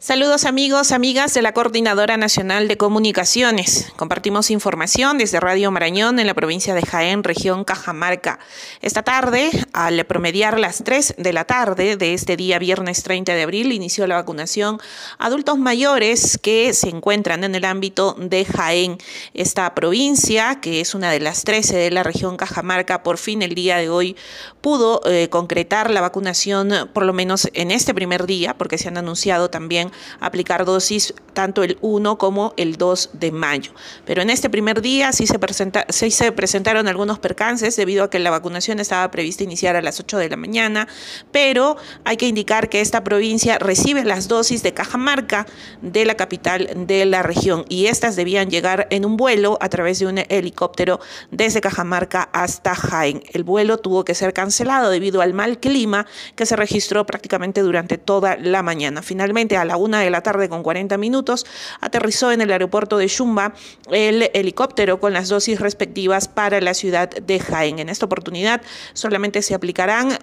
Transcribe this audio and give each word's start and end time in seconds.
Saludos 0.00 0.44
amigos, 0.44 0.92
amigas 0.92 1.34
de 1.34 1.42
la 1.42 1.52
Coordinadora 1.52 2.16
Nacional 2.16 2.68
de 2.68 2.76
Comunicaciones. 2.76 3.92
Compartimos 3.96 4.52
información 4.52 5.18
desde 5.18 5.40
Radio 5.40 5.72
Marañón 5.72 6.20
en 6.20 6.28
la 6.28 6.34
provincia 6.34 6.72
de 6.72 6.82
Jaén, 6.82 7.24
región 7.24 7.64
Cajamarca. 7.64 8.38
Esta 8.80 9.02
tarde, 9.02 9.50
al 9.72 10.06
promediar 10.06 10.60
las 10.60 10.84
3 10.84 11.16
de 11.18 11.32
la 11.32 11.46
tarde 11.46 11.96
de 11.96 12.14
este 12.14 12.36
día 12.36 12.60
viernes 12.60 13.02
30 13.02 13.34
de 13.34 13.42
abril, 13.42 13.72
inició 13.72 14.06
la 14.06 14.14
vacunación 14.14 14.78
a 15.18 15.26
adultos 15.26 15.58
mayores 15.58 16.38
que 16.40 16.74
se 16.74 16.90
encuentran 16.90 17.42
en 17.42 17.56
el 17.56 17.64
ámbito 17.64 18.14
de 18.20 18.44
Jaén. 18.44 18.98
Esta 19.34 19.74
provincia, 19.74 20.60
que 20.60 20.80
es 20.80 20.94
una 20.94 21.10
de 21.10 21.18
las 21.18 21.42
13 21.42 21.76
de 21.76 21.90
la 21.90 22.04
región 22.04 22.36
Cajamarca, 22.36 23.02
por 23.02 23.18
fin 23.18 23.42
el 23.42 23.56
día 23.56 23.78
de 23.78 23.88
hoy 23.88 24.16
pudo 24.60 25.00
eh, 25.06 25.28
concretar 25.28 25.90
la 25.90 26.00
vacunación, 26.00 26.88
por 26.92 27.04
lo 27.04 27.12
menos 27.12 27.48
en 27.52 27.72
este 27.72 27.94
primer 27.94 28.26
día, 28.26 28.56
porque 28.56 28.78
se 28.78 28.86
han 28.86 28.96
anunciado 28.96 29.50
también 29.50 29.87
aplicar 30.20 30.64
dosis 30.64 31.14
tanto 31.32 31.62
el 31.62 31.78
1 31.82 32.18
como 32.18 32.52
el 32.56 32.76
2 32.76 33.10
de 33.12 33.30
mayo. 33.30 33.72
Pero 34.04 34.22
en 34.22 34.30
este 34.30 34.50
primer 34.50 34.82
día 34.82 35.12
sí 35.12 35.26
se, 35.26 35.38
presenta, 35.38 35.86
sí 35.88 36.10
se 36.10 36.32
presentaron 36.32 36.88
algunos 36.88 37.18
percances 37.18 37.76
debido 37.76 38.04
a 38.04 38.10
que 38.10 38.18
la 38.18 38.30
vacunación 38.30 38.80
estaba 38.80 39.10
prevista 39.10 39.44
iniciar 39.44 39.76
a 39.76 39.82
las 39.82 40.00
8 40.00 40.18
de 40.18 40.28
la 40.28 40.36
mañana, 40.36 40.88
pero 41.30 41.76
hay 42.04 42.16
que 42.16 42.26
indicar 42.26 42.68
que 42.68 42.80
esta 42.80 43.04
provincia 43.04 43.58
recibe 43.58 44.04
las 44.04 44.28
dosis 44.28 44.62
de 44.62 44.74
Cajamarca 44.74 45.46
de 45.80 46.04
la 46.04 46.16
capital 46.16 46.70
de 46.74 47.04
la 47.04 47.22
región 47.22 47.64
y 47.68 47.86
estas 47.86 48.16
debían 48.16 48.50
llegar 48.50 48.88
en 48.90 49.04
un 49.04 49.16
vuelo 49.16 49.58
a 49.60 49.68
través 49.68 49.98
de 50.00 50.06
un 50.06 50.18
helicóptero 50.18 51.00
desde 51.30 51.60
Cajamarca 51.60 52.28
hasta 52.32 52.74
Jaén. 52.74 53.22
El 53.32 53.44
vuelo 53.44 53.78
tuvo 53.78 54.04
que 54.04 54.14
ser 54.14 54.32
cancelado 54.32 54.90
debido 54.90 55.22
al 55.22 55.34
mal 55.34 55.60
clima 55.60 56.06
que 56.34 56.46
se 56.46 56.56
registró 56.56 57.06
prácticamente 57.06 57.60
durante 57.62 57.98
toda 57.98 58.36
la 58.36 58.62
mañana. 58.62 59.02
Finalmente, 59.02 59.56
a 59.56 59.64
la 59.64 59.76
una 59.78 60.00
de 60.00 60.10
la 60.10 60.22
tarde 60.22 60.48
con 60.48 60.62
40 60.62 60.96
minutos, 60.98 61.46
aterrizó 61.80 62.32
en 62.32 62.40
el 62.40 62.50
aeropuerto 62.50 62.98
de 62.98 63.08
Yumba 63.08 63.54
el 63.90 64.30
helicóptero 64.34 65.00
con 65.00 65.12
las 65.12 65.28
dosis 65.28 65.60
respectivas 65.60 66.28
para 66.28 66.60
la 66.60 66.74
ciudad 66.74 67.08
de 67.08 67.40
Jaén. 67.40 67.78
En 67.78 67.88
esta 67.88 68.06
oportunidad 68.06 68.62
solamente 68.92 69.42
se 69.42 69.54
aplicarán 69.54 70.18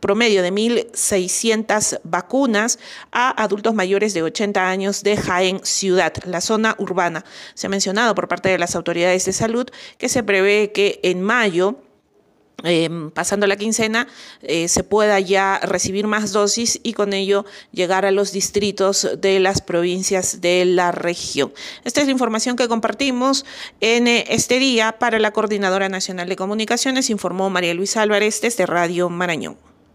promedio 0.00 0.42
de 0.42 0.52
1.600 0.52 2.00
vacunas 2.04 2.78
a 3.10 3.42
adultos 3.42 3.74
mayores 3.74 4.14
de 4.14 4.22
80 4.22 4.68
años 4.68 5.02
de 5.02 5.16
Jaén 5.16 5.60
Ciudad, 5.64 6.12
la 6.24 6.40
zona 6.40 6.76
urbana. 6.78 7.24
Se 7.54 7.66
ha 7.66 7.70
mencionado 7.70 8.14
por 8.14 8.28
parte 8.28 8.48
de 8.48 8.58
las 8.58 8.76
autoridades 8.76 9.24
de 9.24 9.32
salud 9.32 9.66
que 9.98 10.08
se 10.08 10.22
prevé 10.22 10.72
que 10.72 11.00
en 11.02 11.22
mayo 11.22 11.82
Em, 12.64 13.12
pasando 13.12 13.46
la 13.46 13.54
quincena, 13.54 14.08
eh, 14.42 14.66
se 14.66 14.82
pueda 14.82 15.20
ya 15.20 15.60
recibir 15.60 16.08
más 16.08 16.32
dosis 16.32 16.80
y 16.82 16.92
con 16.92 17.12
ello 17.12 17.44
llegar 17.70 18.04
a 18.04 18.10
los 18.10 18.32
distritos 18.32 19.08
de 19.16 19.38
las 19.38 19.62
provincias 19.62 20.40
de 20.40 20.64
la 20.64 20.90
región. 20.90 21.52
Esta 21.84 22.00
es 22.00 22.06
la 22.06 22.12
información 22.12 22.56
que 22.56 22.66
compartimos 22.66 23.46
en 23.80 24.08
eh, 24.08 24.24
este 24.28 24.58
día 24.58 24.98
para 24.98 25.20
la 25.20 25.30
Coordinadora 25.30 25.88
Nacional 25.88 26.28
de 26.28 26.34
Comunicaciones, 26.34 27.10
informó 27.10 27.48
María 27.48 27.74
Luisa 27.74 28.02
Álvarez 28.02 28.40
desde 28.40 28.66
Radio 28.66 29.08
Marañón. 29.08 29.67